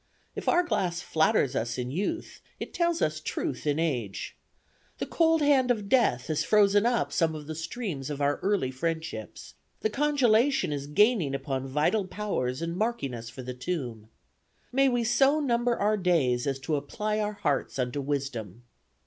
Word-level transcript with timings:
If 0.35 0.49
our 0.49 0.63
glass 0.63 0.99
flatters 1.01 1.55
us 1.55 1.77
in 1.77 1.91
youth, 1.91 2.41
it 2.59 2.73
tells 2.73 3.03
us 3.03 3.19
truths 3.19 3.67
in 3.67 3.77
age. 3.77 4.35
The 4.97 5.05
cold 5.05 5.43
hand 5.43 5.69
of 5.69 5.89
death 5.89 6.25
has 6.25 6.43
frozen 6.43 6.87
up 6.87 7.13
some 7.13 7.35
of 7.35 7.45
the 7.45 7.53
streams 7.53 8.09
of 8.09 8.19
our 8.19 8.37
early 8.37 8.71
friendships; 8.71 9.53
the 9.81 9.91
congelation 9.91 10.71
is 10.73 10.87
gaining 10.87 11.35
upon 11.35 11.67
vital 11.67 12.07
powers 12.07 12.63
and 12.63 12.75
marking 12.75 13.13
us 13.13 13.29
for 13.29 13.43
the 13.43 13.53
tomb. 13.53 14.09
'May 14.71 14.89
we 14.89 15.03
so 15.03 15.39
number 15.39 15.75
our 15.77 15.97
days 15.97 16.47
as 16.47 16.57
to 16.61 16.77
apply 16.77 17.19
our 17.19 17.33
hearts 17.33 17.77
unto 17.77 18.01
wisdom.' 18.01 18.63